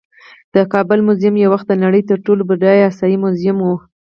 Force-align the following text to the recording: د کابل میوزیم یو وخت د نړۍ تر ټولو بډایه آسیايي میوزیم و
د 0.55 0.55
کابل 0.73 0.99
میوزیم 1.07 1.35
یو 1.37 1.51
وخت 1.53 1.65
د 1.69 1.73
نړۍ 1.83 2.01
تر 2.09 2.17
ټولو 2.25 2.41
بډایه 2.49 2.87
آسیايي 2.91 3.17
میوزیم 3.23 3.57
و 3.61 3.67